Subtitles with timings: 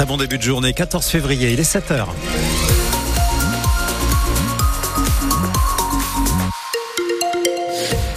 [0.00, 2.06] Très bon début de journée, 14 février, il est 7h.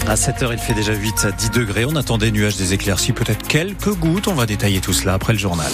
[0.08, 1.84] À 7h, il fait déjà 8 à 10 degrés.
[1.84, 4.30] On attend des nuages, des éclaircies, peut-être quelques gouttes.
[4.30, 5.74] On va détailler tout cela après le journal.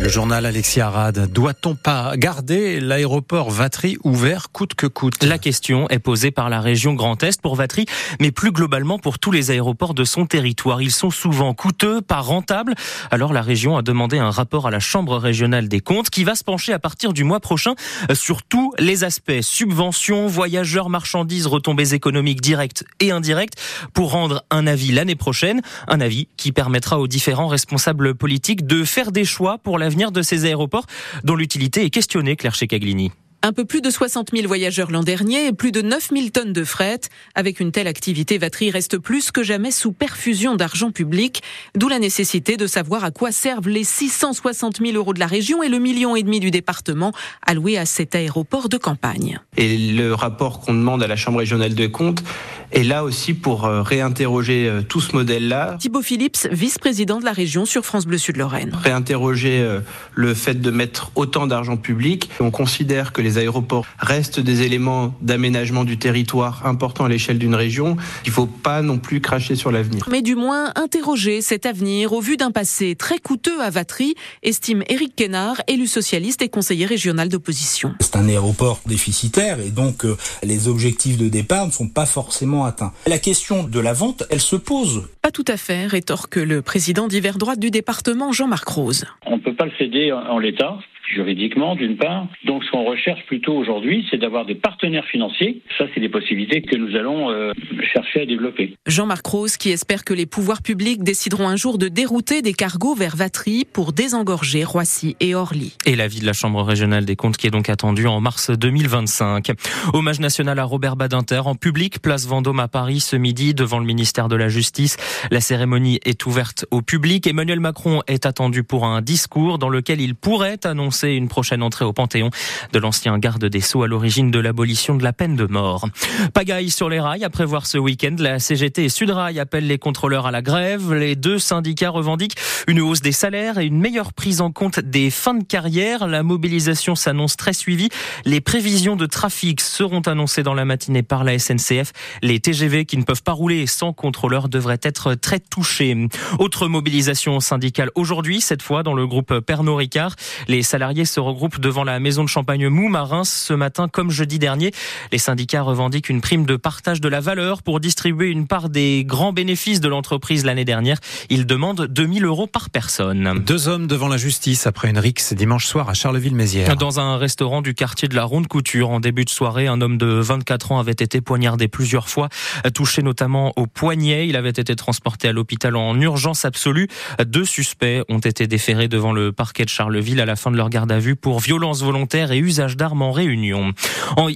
[0.00, 1.32] Le journal Alexis Arad.
[1.32, 5.24] Doit-on pas garder l'aéroport Vatry ouvert coûte que coûte?
[5.24, 7.84] La question est posée par la région Grand Est pour Vatry,
[8.20, 10.80] mais plus globalement pour tous les aéroports de son territoire.
[10.80, 12.74] Ils sont souvent coûteux, pas rentables.
[13.10, 16.36] Alors la région a demandé un rapport à la Chambre régionale des comptes qui va
[16.36, 17.74] se pencher à partir du mois prochain
[18.14, 19.40] sur tous les aspects.
[19.40, 23.60] Subventions, voyageurs, marchandises, retombées économiques directes et indirectes
[23.94, 25.60] pour rendre un avis l'année prochaine.
[25.88, 30.12] Un avis qui permettra aux différents responsables politiques de faire des choix pour la l'avenir
[30.12, 30.84] de ces aéroports
[31.24, 33.10] dont l'utilité est questionnée, Claire Checaglini.
[33.44, 36.52] Un peu plus de 60 000 voyageurs l'an dernier et plus de 9 000 tonnes
[36.52, 36.98] de fret.
[37.36, 41.42] Avec une telle activité, Vatry reste plus que jamais sous perfusion d'argent public,
[41.76, 45.62] d'où la nécessité de savoir à quoi servent les 660 000 euros de la région
[45.62, 47.12] et le million et demi du département
[47.46, 49.38] alloués à cet aéroport de campagne.
[49.56, 52.24] Et le rapport qu'on demande à la Chambre régionale de comptes
[52.72, 55.76] est là aussi pour euh, réinterroger euh, tout ce modèle-là.
[55.78, 58.74] Thibaut Phillips, vice-président de la région sur France Bleu Sud-Lorraine.
[58.74, 59.80] Réinterroger euh,
[60.14, 62.30] le fait de mettre autant d'argent public.
[62.40, 67.54] On considère que les aéroports restent des éléments d'aménagement du territoire importants à l'échelle d'une
[67.54, 67.96] région.
[68.24, 70.06] Il ne faut pas non plus cracher sur l'avenir.
[70.10, 74.82] Mais du moins interroger cet avenir au vu d'un passé très coûteux à Vatry, estime
[74.88, 77.94] Éric Quénard, élu socialiste et conseiller régional d'opposition.
[78.00, 80.06] C'est un aéroport déficitaire et donc
[80.42, 82.92] les objectifs de départ ne sont pas forcément atteint.
[83.06, 85.08] La question de la vente, elle se pose.
[85.22, 89.04] Pas tout à fait, rétorque le président d'hiver droite du département, Jean-Marc Rose.
[89.26, 90.78] On ne peut pas le céder en l'état
[91.12, 92.28] juridiquement d'une part.
[92.44, 95.62] Donc ce qu'on recherche plutôt aujourd'hui, c'est d'avoir des partenaires financiers.
[95.76, 97.52] Ça, c'est des possibilités que nous allons euh,
[97.92, 98.74] chercher à développer.
[98.86, 102.94] Jean-Marc Rose qui espère que les pouvoirs publics décideront un jour de dérouter des cargos
[102.94, 105.76] vers Vatry pour désengorger Roissy et Orly.
[105.86, 109.52] Et l'avis de la Chambre régionale des comptes qui est donc attendu en mars 2025.
[109.92, 113.86] Hommage national à Robert Badinter en public, place Vendôme à Paris ce midi devant le
[113.86, 114.96] ministère de la Justice.
[115.30, 117.26] La cérémonie est ouverte au public.
[117.26, 121.84] Emmanuel Macron est attendu pour un discours dans lequel il pourrait annoncer une prochaine entrée
[121.84, 122.30] au Panthéon
[122.72, 125.88] de l'ancien garde des Sceaux à l'origine de l'abolition de la peine de mort.
[126.34, 128.16] Pagaille sur les rails à prévoir ce week-end.
[128.18, 130.92] La CGT et Sudrail appellent les contrôleurs à la grève.
[130.92, 132.36] Les deux syndicats revendiquent
[132.66, 136.06] une hausse des salaires et une meilleure prise en compte des fins de carrière.
[136.06, 137.88] La mobilisation s'annonce très suivie.
[138.24, 141.92] Les prévisions de trafic seront annoncées dans la matinée par la SNCF.
[142.22, 146.08] Les TGV qui ne peuvent pas rouler sans contrôleur devraient être très touchés.
[146.38, 150.14] Autre mobilisation syndicale aujourd'hui, cette fois dans le groupe Pernod Ricard.
[150.48, 154.38] Les salariés se regroupent devant la maison de champagne Mou Marins ce matin comme jeudi
[154.38, 154.72] dernier.
[155.12, 159.04] Les syndicats revendiquent une prime de partage de la valeur pour distribuer une part des
[159.04, 160.98] grands bénéfices de l'entreprise l'année dernière.
[161.30, 163.42] Ils demandent 2000 euros par personne.
[163.44, 166.76] Deux hommes devant la justice après une rixe dimanche soir à Charleville-Mézières.
[166.76, 169.98] Dans un restaurant du quartier de la Ronde Couture, en début de soirée, un homme
[169.98, 172.28] de 24 ans avait été poignardé plusieurs fois,
[172.74, 174.28] touché notamment au poignet.
[174.28, 176.88] Il avait été transporté à l'hôpital en urgence absolue.
[177.24, 180.70] Deux suspects ont été déférés devant le parquet de Charleville à la fin de leur
[180.70, 183.72] garde vue pour violence volontaire et usage d'armes en réunion.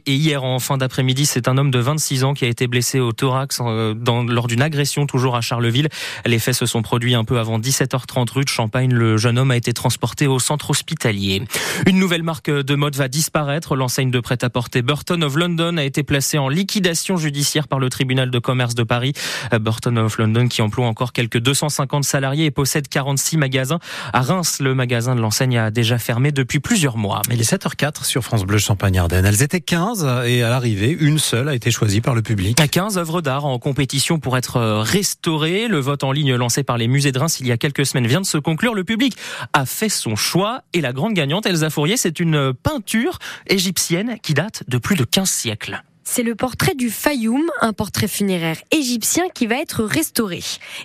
[0.06, 3.00] Et hier, en fin d'après-midi, c'est un homme de 26 ans qui a été blessé
[3.00, 3.94] au thorax euh,
[4.28, 5.88] lors d'une agression toujours à Charleville.
[6.26, 8.92] Les faits se sont produits un peu avant 17h30 rue de Champagne.
[8.92, 11.42] Le jeune homme a été transporté au centre hospitalier.
[11.86, 13.76] Une nouvelle marque de mode va disparaître.
[13.76, 18.30] L'enseigne de prêt-à-porter Burton of London a été placée en liquidation judiciaire par le tribunal
[18.30, 19.12] de commerce de Paris.
[19.52, 23.78] Euh, Burton of London qui emploie encore quelques 250 salariés et possède 46 magasins.
[24.12, 27.22] À Reims, le magasin de l'enseigne a déjà fermé depuis plusieurs mois.
[27.30, 29.24] Il est 7h04 sur France Bleu Champagne-Ardenne.
[29.24, 32.58] Elles étaient 15 et à l'arrivée, une seule a été choisie par le public.
[32.70, 35.68] 15 œuvres d'art en compétition pour être restaurées.
[35.68, 38.06] Le vote en ligne lancé par les musées de Reims il y a quelques semaines
[38.06, 38.74] vient de se conclure.
[38.74, 39.16] Le public
[39.52, 44.34] a fait son choix et la grande gagnante, Elsa Fourier, c'est une peinture égyptienne qui
[44.34, 45.82] date de plus de 15 siècles.
[46.14, 50.40] C'est le portrait du Fayoum, un portrait funéraire égyptien qui va être restauré.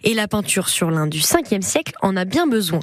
[0.06, 2.80] Et la peinture sur l'Inde du 5e siècle en a bien besoin.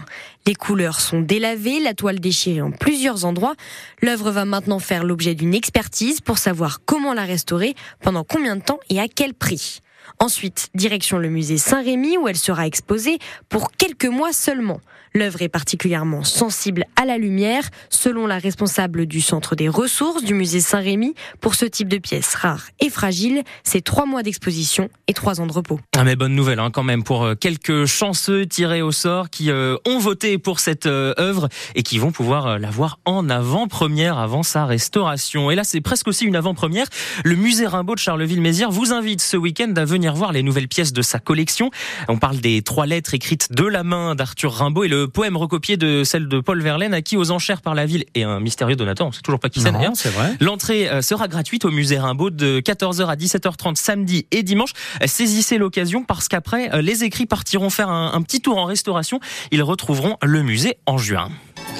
[0.47, 3.55] Les couleurs sont délavées, la toile déchirée en plusieurs endroits.
[4.02, 8.62] L'œuvre va maintenant faire l'objet d'une expertise pour savoir comment la restaurer, pendant combien de
[8.62, 9.81] temps et à quel prix.
[10.19, 13.19] Ensuite, direction le musée Saint-Rémy où elle sera exposée
[13.49, 14.81] pour quelques mois seulement.
[15.17, 20.35] L'œuvre est particulièrement sensible à la lumière, selon la responsable du centre des ressources du
[20.35, 21.15] musée Saint-Rémy.
[21.41, 25.47] Pour ce type de pièces rares et fragiles, c'est trois mois d'exposition et trois ans
[25.47, 25.79] de repos.
[25.97, 29.53] Ah mais bonne nouvelle hein, quand même pour euh, quelques chanceux tirés au sort qui
[29.53, 34.19] euh, ont voté pour cette euh, œuvre et qui vont pouvoir la voir en avant-première
[34.19, 35.49] avant sa restauration.
[35.53, 36.87] Et là, c'est presque aussi une avant-première.
[37.25, 40.67] Le musée Rimbaud de Charleville-Mézières vous invite ce week-end à venir venir voir les nouvelles
[40.69, 41.70] pièces de sa collection.
[42.08, 45.76] On parle des trois lettres écrites de la main d'Arthur Rimbaud et le poème recopié
[45.76, 49.06] de celle de Paul Verlaine, acquis aux enchères par la ville et un mystérieux donateur.
[49.06, 49.93] On sait toujours pas qui c'est d'ailleurs.
[49.94, 50.35] c'est vrai.
[50.41, 54.73] L'entrée euh, sera gratuite au musée Rimbaud de 14h à 17h30 samedi et dimanche.
[55.00, 58.64] Euh, Saisissez l'occasion parce qu'après, euh, les écrits partiront faire un, un petit tour en
[58.64, 59.20] restauration.
[59.52, 61.29] Ils retrouveront le musée en juin.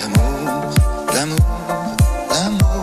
[0.01, 0.75] L'amour,
[1.15, 1.97] l'amour,
[2.31, 2.74] l'amour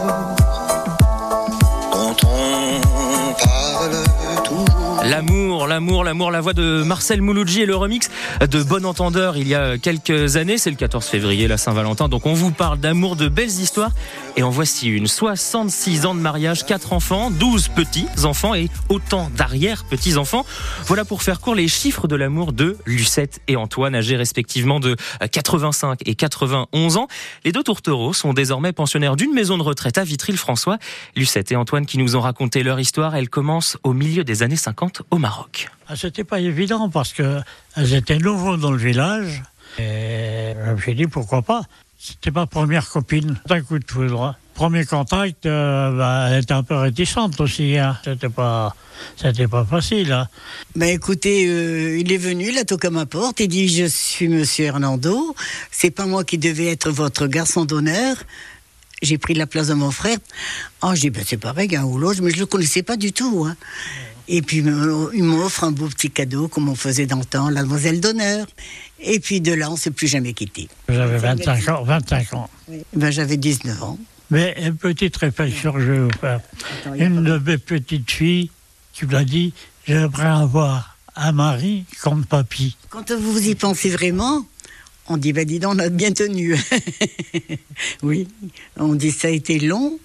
[5.67, 8.09] L'amour, l'amour, la voix de Marcel Mouloudji et le remix
[8.41, 10.57] de Bon Entendeur il y a quelques années.
[10.57, 12.09] C'est le 14 février, la Saint-Valentin.
[12.09, 13.91] Donc on vous parle d'amour, de belles histoires.
[14.37, 15.07] Et en voici une.
[15.07, 20.45] 66 ans de mariage, 4 enfants, 12 petits-enfants et autant d'arrière-petits-enfants.
[20.85, 24.95] Voilà pour faire court les chiffres de l'amour de Lucette et Antoine, âgés respectivement de
[25.31, 27.07] 85 et 91 ans.
[27.45, 30.77] Les deux tourtereaux sont désormais pensionnaires d'une maison de retraite à Vitry-le-François.
[31.15, 34.55] Lucette et Antoine qui nous ont raconté leur histoire, elle commence au milieu des années
[34.55, 35.50] 50 au Maroc.
[35.87, 37.41] Ah, C'était pas évident parce que
[37.75, 39.43] elles étaient nouveaux dans le village.
[39.79, 41.63] Et je me suis dit pourquoi pas?
[41.97, 43.39] C'était ma première copine.
[43.45, 44.35] D'un coup de foudre.
[44.55, 47.77] Premier contact, euh, bah, elle était un peu réticente aussi.
[47.77, 47.97] Hein.
[48.03, 48.75] C'était pas,
[49.15, 50.11] c'était pas facile.
[50.11, 50.27] Hein.
[50.75, 53.85] Ben écoutez, euh, il est venu, il a toqué à ma porte, il dit je
[53.85, 55.35] suis Monsieur Hernando,
[55.71, 58.17] c'est pas moi qui devais être votre garçon d'honneur.
[59.01, 60.17] J'ai pris la place de mon frère.
[60.83, 63.13] Oh, je dis ben c'est pareil, un ou l'autre, mais je le connaissais pas du
[63.13, 63.45] tout.
[63.47, 63.55] Hein.
[64.33, 67.63] Et puis il me- il m'offre un beau petit cadeau comme on faisait temps, la
[67.63, 68.47] demoiselle d'honneur.
[69.01, 70.69] Et puis de là, on s'est plus jamais quitté.
[70.87, 72.49] J'avais 25 ans, 25 ans.
[72.95, 73.99] Ben j'avais 19 ans.
[74.29, 76.39] Mais une petite réflexion que je vais vous faire.
[76.95, 78.49] Une de mes petites filles
[78.93, 79.53] qui m'a dit
[79.85, 82.77] j'aimerais avoir un mari comme papy.
[82.89, 84.45] Quand vous y pensez vraiment,
[85.07, 86.55] on dit, ben dis donc, on a bien tenu.
[88.03, 88.27] oui,
[88.77, 89.99] on dit ça a été long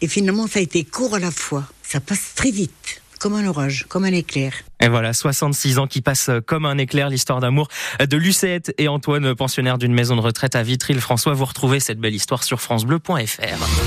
[0.00, 1.64] et finalement ça a été court à la fois.
[1.82, 4.52] Ça passe très vite, comme un orage, comme un éclair.
[4.80, 7.68] Et voilà, 66 ans qui passent comme un éclair, l'histoire d'amour
[7.98, 11.32] de Lucette et Antoine, pensionnaires d'une maison de retraite à Vitry-le-François.
[11.32, 13.80] Vous retrouvez cette belle histoire sur francebleu.fr.